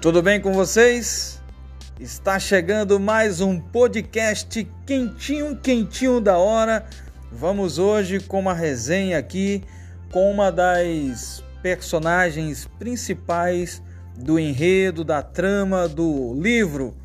Tudo 0.00 0.22
bem 0.22 0.40
com 0.40 0.54
vocês? 0.54 1.42
Está 2.00 2.38
chegando 2.38 2.98
mais 2.98 3.42
um 3.42 3.60
podcast 3.60 4.66
quentinho, 4.86 5.54
quentinho 5.56 6.22
da 6.22 6.38
hora. 6.38 6.86
Vamos 7.30 7.78
hoje 7.78 8.18
com 8.18 8.40
uma 8.40 8.54
resenha 8.54 9.18
aqui 9.18 9.62
com 10.10 10.30
uma 10.30 10.50
das 10.50 11.44
personagens 11.62 12.66
principais 12.78 13.82
do 14.16 14.38
enredo, 14.38 15.04
da 15.04 15.20
trama 15.20 15.86
do 15.86 16.32
livro, 16.32 16.96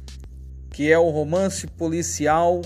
que 0.71 0.89
é 0.89 0.97
o 0.97 1.09
romance 1.09 1.67
policial 1.67 2.61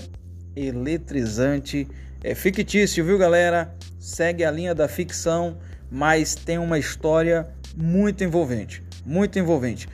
eletrizante. 0.54 1.88
É 2.22 2.36
fictício, 2.36 3.04
viu, 3.04 3.18
galera? 3.18 3.74
Segue 3.98 4.44
a 4.44 4.50
linha 4.52 4.76
da 4.76 4.86
ficção, 4.86 5.58
mas 5.90 6.36
tem 6.36 6.56
uma 6.56 6.78
história 6.78 7.48
muito 7.76 8.22
envolvente, 8.22 8.80
muito 9.04 9.36
envolvente. 9.36 9.88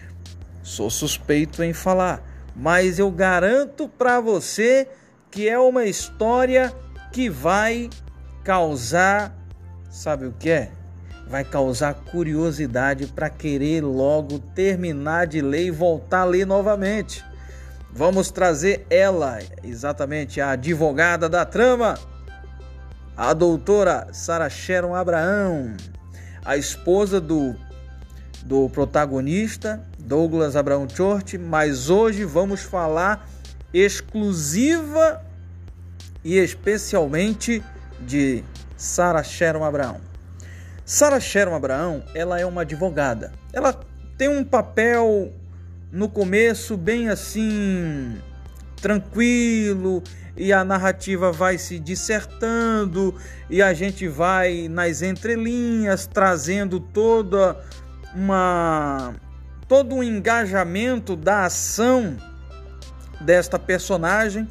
Sou 0.66 0.90
suspeito 0.90 1.62
em 1.62 1.72
falar, 1.72 2.20
mas 2.52 2.98
eu 2.98 3.08
garanto 3.08 3.88
para 3.88 4.18
você 4.20 4.88
que 5.30 5.48
é 5.48 5.56
uma 5.56 5.84
história 5.84 6.74
que 7.12 7.30
vai 7.30 7.88
causar, 8.42 9.32
sabe 9.88 10.26
o 10.26 10.32
que 10.32 10.50
é? 10.50 10.72
Vai 11.28 11.44
causar 11.44 11.94
curiosidade 11.94 13.06
para 13.06 13.30
querer 13.30 13.80
logo 13.84 14.40
terminar 14.40 15.28
de 15.28 15.40
ler 15.40 15.66
e 15.66 15.70
voltar 15.70 16.22
a 16.22 16.24
ler 16.24 16.44
novamente. 16.44 17.24
Vamos 17.92 18.32
trazer 18.32 18.84
ela, 18.90 19.38
exatamente 19.62 20.40
a 20.40 20.50
advogada 20.50 21.28
da 21.28 21.44
trama, 21.44 21.96
a 23.16 23.32
doutora 23.32 24.08
Sara 24.12 24.50
Sharon 24.50 24.96
Abraão, 24.96 25.76
a 26.44 26.56
esposa 26.56 27.20
do, 27.20 27.54
do 28.44 28.68
protagonista 28.68 29.80
Douglas 30.06 30.54
Abraão 30.54 30.86
Chort, 30.88 31.36
mas 31.36 31.90
hoje 31.90 32.24
vamos 32.24 32.62
falar 32.62 33.28
exclusiva 33.74 35.20
e 36.24 36.36
especialmente 36.38 37.60
de 38.00 38.44
Sarah 38.76 39.24
Sharon 39.24 39.64
Abraão. 39.64 40.00
Sarah 40.84 41.18
Sharon 41.18 41.56
Abraão, 41.56 42.04
ela 42.14 42.38
é 42.38 42.46
uma 42.46 42.60
advogada. 42.60 43.32
Ela 43.52 43.78
tem 44.16 44.28
um 44.28 44.44
papel 44.44 45.32
no 45.90 46.08
começo 46.08 46.76
bem 46.76 47.08
assim 47.08 48.16
tranquilo 48.80 50.04
e 50.36 50.52
a 50.52 50.62
narrativa 50.62 51.32
vai 51.32 51.58
se 51.58 51.80
dissertando 51.80 53.12
e 53.50 53.60
a 53.60 53.74
gente 53.74 54.06
vai 54.06 54.68
nas 54.68 55.02
entrelinhas 55.02 56.06
trazendo 56.06 56.78
toda 56.78 57.60
uma 58.14 59.14
todo 59.68 59.96
o 59.96 60.02
engajamento 60.02 61.16
da 61.16 61.44
ação 61.44 62.16
desta 63.20 63.58
personagem 63.58 64.48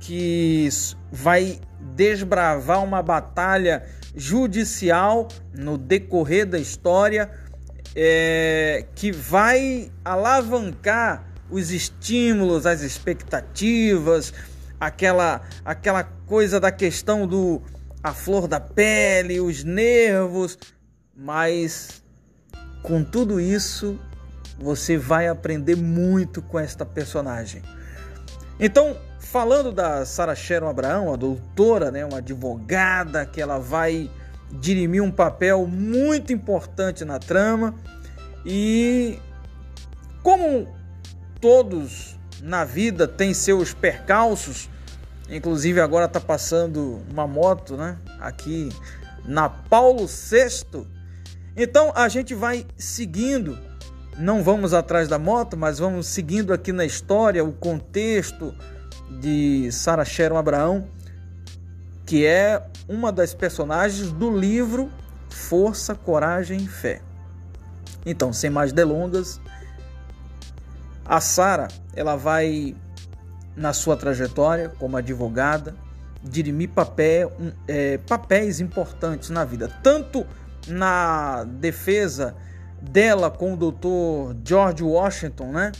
que 0.00 0.68
vai 1.10 1.60
desbravar 1.94 2.82
uma 2.82 3.02
batalha 3.02 3.84
judicial 4.14 5.28
no 5.54 5.76
decorrer 5.76 6.46
da 6.46 6.58
história 6.58 7.30
é, 7.94 8.86
que 8.94 9.10
vai 9.10 9.90
alavancar 10.04 11.26
os 11.50 11.70
estímulos, 11.70 12.66
as 12.66 12.82
expectativas, 12.82 14.32
aquela 14.78 15.40
aquela 15.64 16.04
coisa 16.04 16.60
da 16.60 16.70
questão 16.70 17.26
do 17.26 17.62
a 18.02 18.12
flor 18.12 18.46
da 18.46 18.60
pele, 18.60 19.40
os 19.40 19.64
nervos, 19.64 20.58
mas 21.16 22.02
com 22.82 23.02
tudo 23.02 23.40
isso 23.40 23.98
você 24.58 24.96
vai 24.96 25.28
aprender 25.28 25.76
muito 25.76 26.42
com 26.42 26.58
esta 26.58 26.84
personagem. 26.84 27.62
Então, 28.58 28.96
falando 29.20 29.70
da 29.70 30.04
Sarah 30.04 30.34
Sharon 30.34 30.68
Abraão, 30.68 31.12
a 31.12 31.16
doutora, 31.16 31.90
né, 31.90 32.04
uma 32.04 32.18
advogada 32.18 33.24
que 33.24 33.40
ela 33.40 33.58
vai 33.58 34.10
dirimir 34.50 35.02
um 35.02 35.10
papel 35.10 35.66
muito 35.66 36.32
importante 36.32 37.04
na 37.04 37.18
trama 37.18 37.74
e 38.44 39.18
como 40.22 40.66
todos 41.40 42.18
na 42.42 42.64
vida 42.64 43.06
têm 43.06 43.34
seus 43.34 43.74
percalços, 43.74 44.68
inclusive 45.28 45.80
agora 45.80 46.06
está 46.06 46.20
passando 46.20 47.02
uma 47.10 47.26
moto, 47.26 47.76
né, 47.76 47.98
aqui 48.18 48.70
na 49.24 49.48
Paulo 49.48 50.06
VI. 50.06 50.86
Então 51.56 51.92
a 51.94 52.08
gente 52.08 52.34
vai 52.34 52.66
seguindo 52.76 53.67
não 54.18 54.42
vamos 54.42 54.74
atrás 54.74 55.06
da 55.06 55.18
moto, 55.18 55.56
mas 55.56 55.78
vamos 55.78 56.08
seguindo 56.08 56.52
aqui 56.52 56.72
na 56.72 56.84
história 56.84 57.44
o 57.44 57.52
contexto 57.52 58.54
de 59.20 59.70
Sarah 59.70 60.04
Sharon 60.04 60.36
Abraão, 60.36 60.88
que 62.04 62.26
é 62.26 62.62
uma 62.88 63.12
das 63.12 63.32
personagens 63.32 64.10
do 64.10 64.36
livro 64.36 64.90
Força, 65.30 65.94
Coragem 65.94 66.58
e 66.58 66.66
Fé. 66.66 67.00
Então, 68.04 68.32
sem 68.32 68.50
mais 68.50 68.72
delongas, 68.72 69.40
a 71.04 71.20
Sara 71.20 71.68
ela 71.94 72.16
vai 72.16 72.74
na 73.56 73.72
sua 73.72 73.96
trajetória 73.96 74.68
como 74.78 74.96
advogada 74.96 75.74
dirimir 76.22 76.70
papel, 76.70 77.32
é, 77.68 77.98
papéis 77.98 78.60
importantes 78.60 79.30
na 79.30 79.44
vida, 79.44 79.68
tanto 79.82 80.26
na 80.66 81.44
defesa 81.44 82.34
dela 82.80 83.30
com 83.30 83.54
o 83.54 83.56
doutor 83.56 84.36
George 84.44 84.82
Washington, 84.82 85.52
né? 85.52 85.72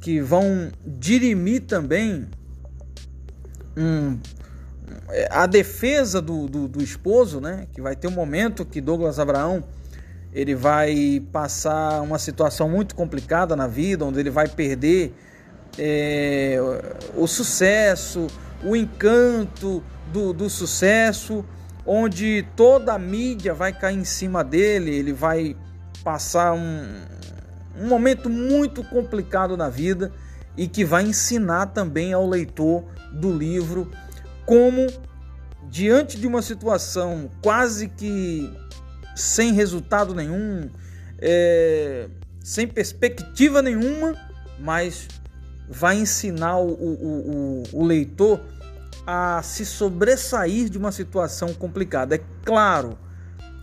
Que 0.00 0.20
vão 0.20 0.70
dirimir 0.84 1.62
também 1.62 2.26
um, 3.76 4.18
a 5.30 5.46
defesa 5.46 6.20
do, 6.20 6.46
do, 6.46 6.68
do, 6.68 6.82
esposo, 6.82 7.40
né? 7.40 7.66
Que 7.72 7.80
vai 7.80 7.94
ter 7.94 8.08
um 8.08 8.12
momento 8.12 8.64
que 8.64 8.80
Douglas 8.80 9.18
Abraão 9.18 9.64
ele 10.32 10.54
vai 10.54 11.22
passar 11.32 12.02
uma 12.02 12.18
situação 12.18 12.68
muito 12.68 12.94
complicada 12.94 13.56
na 13.56 13.66
vida, 13.66 14.04
onde 14.04 14.20
ele 14.20 14.30
vai 14.30 14.46
perder 14.46 15.14
é, 15.78 16.58
o 17.14 17.26
sucesso, 17.26 18.26
o 18.62 18.76
encanto 18.76 19.82
do, 20.12 20.32
do 20.32 20.50
sucesso, 20.50 21.44
onde 21.86 22.46
toda 22.54 22.92
a 22.92 22.98
mídia 22.98 23.54
vai 23.54 23.72
cair 23.72 23.96
em 23.96 24.04
cima 24.04 24.44
dele, 24.44 24.94
ele 24.94 25.12
vai 25.12 25.56
passar 26.02 26.52
um, 26.52 27.04
um 27.76 27.86
momento 27.86 28.28
muito 28.28 28.82
complicado 28.84 29.56
na 29.56 29.68
vida 29.68 30.12
e 30.56 30.66
que 30.66 30.84
vai 30.84 31.04
ensinar 31.04 31.66
também 31.66 32.12
ao 32.12 32.28
leitor 32.28 32.84
do 33.12 33.32
livro 33.32 33.90
como, 34.44 34.86
diante 35.68 36.18
de 36.18 36.26
uma 36.26 36.42
situação 36.42 37.30
quase 37.42 37.88
que 37.88 38.52
sem 39.14 39.52
resultado 39.52 40.14
nenhum, 40.14 40.68
é, 41.18 42.08
sem 42.42 42.66
perspectiva 42.66 43.62
nenhuma, 43.62 44.14
mas 44.58 45.06
vai 45.68 45.98
ensinar 45.98 46.58
o, 46.58 46.68
o, 46.68 47.62
o, 47.72 47.80
o 47.80 47.84
leitor 47.84 48.40
a 49.06 49.40
se 49.42 49.64
sobressair 49.64 50.68
de 50.68 50.78
uma 50.78 50.92
situação 50.92 51.52
complicada. 51.54 52.14
É 52.14 52.20
claro 52.44 52.98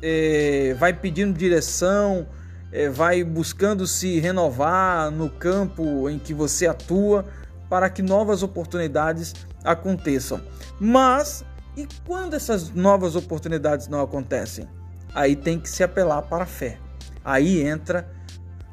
é, 0.07 0.75
vai 0.75 0.93
pedindo 0.93 1.35
direção, 1.35 2.27
é, 2.71 2.87
vai 2.87 3.23
buscando 3.23 3.87
se 3.87 4.19
renovar 4.19 5.09
no 5.09 5.31
campo 5.31 6.07
em 6.07 6.19
que 6.19 6.31
você 6.31 6.67
atua 6.67 7.25
para 7.67 7.89
que 7.89 8.03
novas 8.03 8.43
oportunidades 8.43 9.33
aconteçam. 9.63 10.39
Mas 10.79 11.43
e 11.75 11.87
quando 12.05 12.35
essas 12.35 12.69
novas 12.69 13.15
oportunidades 13.15 13.87
não 13.87 13.99
acontecem? 13.99 14.69
Aí 15.15 15.35
tem 15.35 15.59
que 15.59 15.67
se 15.67 15.83
apelar 15.83 16.21
para 16.21 16.43
a 16.43 16.47
fé. 16.47 16.77
Aí 17.23 17.65
entra 17.65 18.07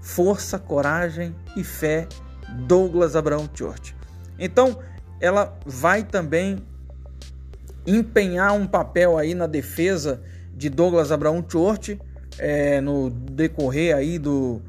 força, 0.03 0.59
coragem 0.59 1.35
e 1.57 1.65
fé 1.65 2.07
Douglas 2.67 3.17
Abraão 3.17 3.49
Church. 3.55 3.97
Então, 4.39 4.79
ela 5.19 5.59
vai 5.65 6.03
também 6.03 6.59
empenhar 7.87 8.53
um 8.53 8.67
papel 8.67 9.17
aí 9.17 9.35
na 9.35 9.47
defesa 9.47 10.21
de 10.55 10.69
Douglas 10.69 11.11
Abraão 11.11 11.45
Chort 11.49 11.99
é, 12.39 12.81
no 12.81 13.11
decorrer 13.11 13.97
aí 13.97 14.19
do, 14.19 14.63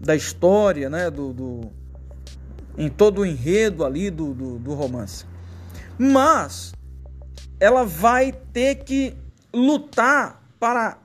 da 0.00 0.14
história, 0.14 0.90
né, 0.90 1.10
do, 1.10 1.32
do 1.32 1.60
em 2.78 2.90
todo 2.90 3.22
o 3.22 3.26
enredo 3.26 3.84
ali 3.84 4.10
do, 4.10 4.34
do, 4.34 4.58
do 4.58 4.74
romance. 4.74 5.24
Mas 5.98 6.74
ela 7.58 7.84
vai 7.84 8.32
ter 8.52 8.76
que 8.76 9.14
lutar 9.52 10.42
para 10.60 10.98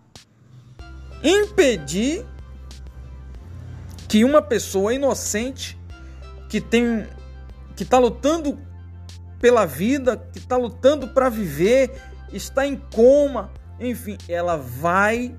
impedir 1.23 2.25
que 4.07 4.25
uma 4.25 4.41
pessoa 4.41 4.93
inocente 4.93 5.79
que 6.49 6.59
tem 6.59 7.07
que 7.75 7.83
está 7.83 7.97
lutando 7.97 8.59
pela 9.39 9.65
vida, 9.65 10.17
que 10.17 10.39
está 10.39 10.57
lutando 10.57 11.07
para 11.07 11.29
viver, 11.29 11.99
está 12.33 12.67
em 12.67 12.75
coma, 12.75 13.49
enfim, 13.81 14.17
ela 14.29 14.55
vai 14.55 15.35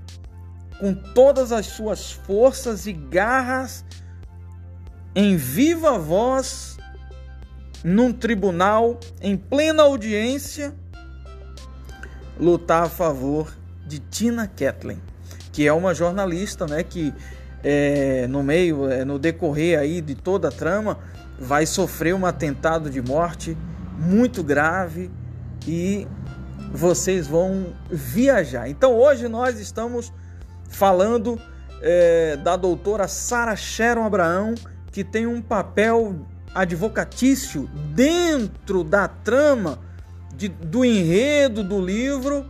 com 0.80 0.92
todas 0.92 1.52
as 1.52 1.66
suas 1.66 2.10
forças 2.10 2.86
e 2.86 2.92
garras 2.92 3.84
em 5.14 5.36
viva 5.36 5.96
voz, 5.96 6.76
num 7.84 8.12
tribunal, 8.12 8.98
em 9.20 9.36
plena 9.36 9.84
audiência, 9.84 10.74
lutar 12.38 12.84
a 12.84 12.88
favor 12.88 13.56
de 13.86 14.00
Tina 14.00 14.48
Kathleen, 14.48 15.00
que 15.52 15.66
é 15.66 15.72
uma 15.72 15.94
jornalista, 15.94 16.66
né, 16.66 16.82
que 16.82 17.14
é, 17.62 18.26
no 18.26 18.42
meio, 18.42 18.90
é, 18.90 19.04
no 19.04 19.18
decorrer 19.18 19.78
aí 19.78 20.00
de 20.00 20.14
toda 20.14 20.48
a 20.48 20.50
trama, 20.50 20.98
vai 21.38 21.64
sofrer 21.64 22.14
um 22.14 22.26
atentado 22.26 22.90
de 22.90 23.00
morte 23.00 23.56
muito 23.98 24.42
grave 24.42 25.10
e 25.66 26.08
vocês 26.70 27.26
vão 27.26 27.74
viajar. 27.90 28.68
Então 28.68 28.96
hoje 28.96 29.28
nós 29.28 29.58
estamos 29.58 30.12
falando 30.68 31.40
é, 31.80 32.36
da 32.36 32.56
doutora 32.56 33.08
Sara 33.08 33.56
Sharon 33.56 34.04
Abraão, 34.04 34.54
que 34.90 35.02
tem 35.02 35.26
um 35.26 35.42
papel 35.42 36.26
advocatício 36.54 37.68
dentro 37.94 38.84
da 38.84 39.08
trama 39.08 39.78
de, 40.34 40.48
do 40.48 40.84
enredo 40.84 41.62
do 41.64 41.80
livro 41.80 42.48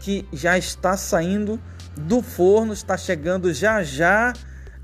que 0.00 0.26
já 0.32 0.58
está 0.58 0.96
saindo 0.96 1.60
do 1.96 2.20
forno, 2.20 2.72
está 2.72 2.96
chegando 2.96 3.52
já 3.52 3.82
já 3.82 4.32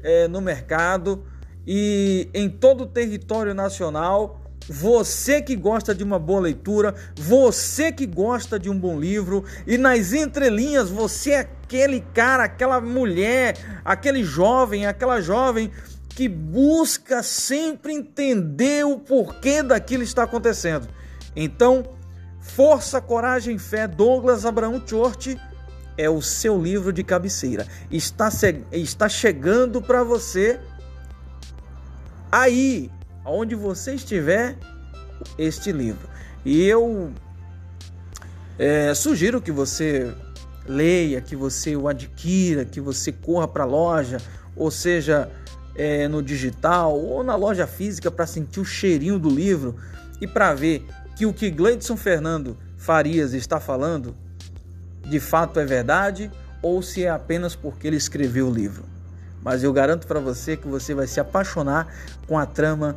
é, 0.02 0.28
no 0.28 0.40
mercado 0.40 1.24
e 1.66 2.28
em 2.32 2.48
todo 2.48 2.84
o 2.84 2.86
território 2.86 3.54
nacional. 3.54 4.39
Você 4.72 5.42
que 5.42 5.56
gosta 5.56 5.92
de 5.92 6.04
uma 6.04 6.16
boa 6.16 6.42
leitura, 6.42 6.94
você 7.16 7.90
que 7.90 8.06
gosta 8.06 8.56
de 8.56 8.70
um 8.70 8.78
bom 8.78 9.00
livro 9.00 9.44
e 9.66 9.76
nas 9.76 10.12
entrelinhas 10.12 10.88
você 10.88 11.32
é 11.32 11.40
aquele 11.40 12.00
cara, 12.14 12.44
aquela 12.44 12.80
mulher, 12.80 13.56
aquele 13.84 14.22
jovem, 14.22 14.86
aquela 14.86 15.20
jovem 15.20 15.72
que 16.10 16.28
busca 16.28 17.20
sempre 17.20 17.92
entender 17.92 18.86
o 18.86 18.96
porquê 18.96 19.60
daquilo 19.60 20.04
está 20.04 20.22
acontecendo. 20.22 20.86
Então, 21.34 21.82
Força, 22.38 23.00
Coragem, 23.00 23.58
Fé, 23.58 23.88
Douglas 23.88 24.46
Abraão 24.46 24.80
Chort 24.86 25.36
é 25.98 26.08
o 26.08 26.22
seu 26.22 26.56
livro 26.62 26.92
de 26.92 27.02
cabeceira. 27.02 27.66
Está, 27.90 28.28
está 28.70 29.08
chegando 29.08 29.82
para 29.82 30.04
você 30.04 30.60
aí, 32.30 32.88
onde 33.24 33.54
você 33.54 33.94
estiver, 33.94 34.56
este 35.36 35.72
livro. 35.72 36.08
E 36.44 36.62
eu 36.64 37.12
é, 38.58 38.94
sugiro 38.94 39.40
que 39.40 39.52
você 39.52 40.12
leia, 40.66 41.20
que 41.20 41.36
você 41.36 41.76
o 41.76 41.88
adquira, 41.88 42.64
que 42.64 42.80
você 42.80 43.12
corra 43.12 43.48
para 43.48 43.64
a 43.64 43.66
loja, 43.66 44.18
ou 44.56 44.70
seja, 44.70 45.30
é, 45.74 46.08
no 46.08 46.22
digital 46.22 46.98
ou 46.98 47.22
na 47.22 47.36
loja 47.36 47.66
física 47.66 48.10
para 48.10 48.26
sentir 48.26 48.60
o 48.60 48.64
cheirinho 48.64 49.18
do 49.18 49.28
livro 49.28 49.76
e 50.20 50.26
para 50.26 50.54
ver 50.54 50.86
que 51.16 51.26
o 51.26 51.32
que 51.32 51.50
Gleidson 51.50 51.96
Fernando 51.96 52.56
Farias 52.76 53.32
está 53.32 53.60
falando 53.60 54.16
de 55.06 55.18
fato 55.18 55.58
é 55.58 55.64
verdade 55.64 56.30
ou 56.62 56.82
se 56.82 57.04
é 57.04 57.10
apenas 57.10 57.54
porque 57.54 57.86
ele 57.86 57.96
escreveu 57.96 58.48
o 58.48 58.52
livro. 58.52 58.84
Mas 59.42 59.62
eu 59.62 59.72
garanto 59.72 60.06
para 60.06 60.20
você 60.20 60.56
que 60.56 60.68
você 60.68 60.94
vai 60.94 61.06
se 61.06 61.20
apaixonar 61.20 61.88
com 62.26 62.38
a 62.38 62.46
trama, 62.46 62.96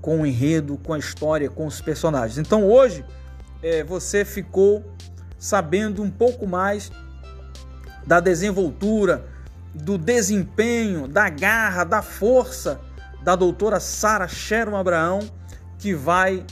com 0.00 0.20
o 0.20 0.26
enredo, 0.26 0.78
com 0.78 0.92
a 0.92 0.98
história, 0.98 1.48
com 1.48 1.66
os 1.66 1.80
personagens. 1.80 2.38
Então 2.38 2.64
hoje 2.64 3.04
é, 3.62 3.84
você 3.84 4.24
ficou 4.24 4.84
sabendo 5.38 6.02
um 6.02 6.10
pouco 6.10 6.46
mais 6.46 6.90
da 8.06 8.20
desenvoltura, 8.20 9.24
do 9.74 9.96
desempenho, 9.96 11.08
da 11.08 11.28
garra, 11.28 11.84
da 11.84 12.02
força 12.02 12.80
da 13.24 13.34
doutora 13.34 13.80
Sara 13.80 14.28
Sharon 14.28 14.76
Abraão, 14.76 15.20
que 15.78 15.94
vai 15.94 16.44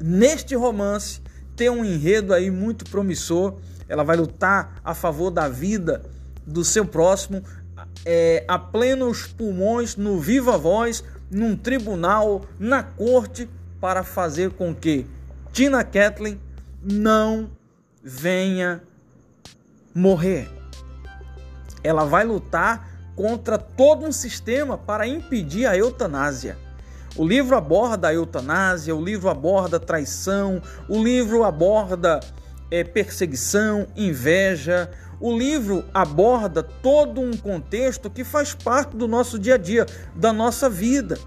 neste 0.00 0.56
romance 0.56 1.22
ter 1.56 1.70
um 1.70 1.84
enredo 1.84 2.34
aí 2.34 2.50
muito 2.50 2.84
promissor. 2.90 3.58
Ela 3.88 4.02
vai 4.02 4.16
lutar 4.16 4.80
a 4.84 4.92
favor 4.92 5.30
da 5.30 5.48
vida 5.48 6.02
do 6.44 6.64
seu 6.64 6.84
próximo 6.84 7.42
é, 8.04 8.44
a 8.48 8.58
plenos 8.58 9.26
pulmões, 9.26 9.96
no 9.96 10.18
viva 10.18 10.56
voz, 10.56 11.04
num 11.30 11.56
tribunal, 11.56 12.44
na 12.58 12.82
corte, 12.82 13.48
para 13.80 14.02
fazer 14.02 14.50
com 14.50 14.74
que 14.74 15.06
Tina 15.52 15.84
Kathleen 15.84 16.40
não 16.82 17.50
venha 18.02 18.82
morrer 19.94 20.58
ela 21.82 22.04
vai 22.04 22.24
lutar 22.24 22.88
contra 23.14 23.58
todo 23.58 24.04
um 24.04 24.12
sistema 24.12 24.78
para 24.78 25.06
impedir 25.06 25.66
a 25.66 25.76
eutanásia. 25.76 26.56
O 27.16 27.26
livro 27.26 27.56
aborda 27.56 28.08
a 28.08 28.14
eutanásia, 28.14 28.94
o 28.94 29.02
livro 29.02 29.28
aborda 29.28 29.80
traição, 29.80 30.62
o 30.88 31.02
livro 31.02 31.42
aborda 31.42 32.20
é, 32.70 32.84
perseguição, 32.84 33.86
inveja. 33.96 34.90
O 35.20 35.36
livro 35.36 35.84
aborda 35.92 36.62
todo 36.62 37.20
um 37.20 37.36
contexto 37.36 38.08
que 38.08 38.22
faz 38.24 38.54
parte 38.54 38.96
do 38.96 39.08
nosso 39.08 39.38
dia 39.38 39.54
a 39.54 39.58
dia, 39.58 39.86
da 40.14 40.32
nossa 40.32 40.68
vida. 40.70 41.18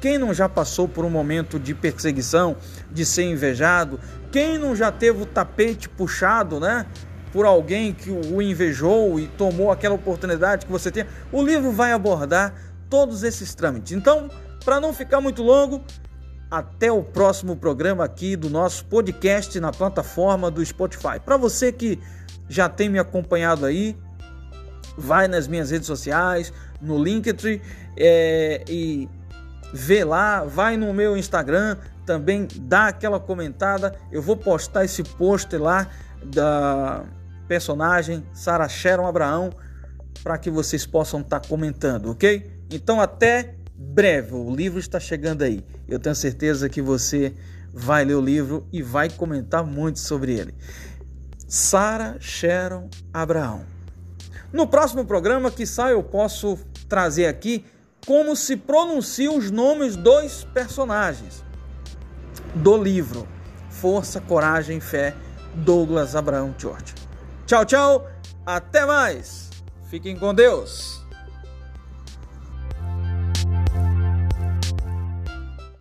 Quem 0.00 0.18
não 0.18 0.34
já 0.34 0.48
passou 0.48 0.88
por 0.88 1.04
um 1.04 1.10
momento 1.10 1.58
de 1.58 1.74
perseguição, 1.74 2.56
de 2.90 3.06
ser 3.06 3.24
invejado? 3.24 4.00
Quem 4.30 4.58
não 4.58 4.74
já 4.74 4.90
teve 4.90 5.22
o 5.22 5.26
tapete 5.26 5.88
puxado, 5.88 6.58
né? 6.58 6.86
por 7.32 7.46
alguém 7.46 7.94
que 7.94 8.10
o 8.10 8.42
invejou 8.42 9.18
e 9.18 9.26
tomou 9.26 9.72
aquela 9.72 9.94
oportunidade 9.94 10.66
que 10.66 10.72
você 10.72 10.90
tem. 10.90 11.06
O 11.32 11.42
livro 11.42 11.72
vai 11.72 11.92
abordar 11.92 12.54
todos 12.90 13.22
esses 13.22 13.54
trâmites. 13.54 13.92
Então, 13.92 14.30
para 14.64 14.78
não 14.78 14.92
ficar 14.92 15.20
muito 15.20 15.42
longo, 15.42 15.82
até 16.50 16.92
o 16.92 17.02
próximo 17.02 17.56
programa 17.56 18.04
aqui 18.04 18.36
do 18.36 18.50
nosso 18.50 18.84
podcast 18.84 19.58
na 19.58 19.72
plataforma 19.72 20.50
do 20.50 20.64
Spotify. 20.64 21.18
Para 21.24 21.38
você 21.38 21.72
que 21.72 21.98
já 22.52 22.68
tem 22.68 22.86
me 22.90 22.98
acompanhado 22.98 23.64
aí, 23.64 23.96
vai 24.94 25.26
nas 25.26 25.48
minhas 25.48 25.70
redes 25.70 25.86
sociais, 25.86 26.52
no 26.82 27.02
Linktree 27.02 27.62
é, 27.96 28.62
e 28.68 29.08
vê 29.72 30.04
lá, 30.04 30.44
vai 30.44 30.76
no 30.76 30.92
meu 30.92 31.16
Instagram, 31.16 31.78
também 32.04 32.46
dá 32.60 32.88
aquela 32.88 33.18
comentada. 33.18 33.94
Eu 34.10 34.20
vou 34.20 34.36
postar 34.36 34.84
esse 34.84 35.02
post 35.02 35.56
lá 35.56 35.88
da 36.22 37.04
personagem 37.48 38.22
Sarah 38.34 38.68
Sharon 38.68 39.06
Abraão 39.06 39.48
para 40.22 40.36
que 40.36 40.50
vocês 40.50 40.84
possam 40.84 41.20
estar 41.20 41.40
tá 41.40 41.48
comentando, 41.48 42.10
ok? 42.10 42.64
Então 42.70 43.00
até 43.00 43.54
breve, 43.74 44.34
o 44.34 44.54
livro 44.54 44.78
está 44.78 45.00
chegando 45.00 45.40
aí. 45.40 45.64
Eu 45.88 45.98
tenho 45.98 46.14
certeza 46.14 46.68
que 46.68 46.82
você 46.82 47.34
vai 47.72 48.04
ler 48.04 48.14
o 48.14 48.20
livro 48.20 48.68
e 48.70 48.82
vai 48.82 49.08
comentar 49.08 49.64
muito 49.64 49.98
sobre 49.98 50.38
ele. 50.38 50.54
Sarah 51.52 52.16
Sharon 52.18 52.88
Abraão. 53.12 53.66
No 54.50 54.66
próximo 54.66 55.04
programa, 55.04 55.50
que 55.50 55.66
sai, 55.66 55.92
eu 55.92 56.02
posso 56.02 56.58
trazer 56.88 57.26
aqui 57.26 57.66
como 58.06 58.34
se 58.34 58.56
pronunciam 58.56 59.36
os 59.36 59.50
nomes 59.50 59.94
dos 59.94 60.44
personagens 60.54 61.44
do 62.54 62.74
livro 62.82 63.28
Força, 63.68 64.18
Coragem, 64.18 64.80
Fé, 64.80 65.14
Douglas 65.54 66.16
Abraão 66.16 66.54
George. 66.56 66.94
Tchau, 67.44 67.66
tchau. 67.66 68.06
Até 68.46 68.86
mais. 68.86 69.50
Fiquem 69.90 70.18
com 70.18 70.32
Deus. 70.32 71.01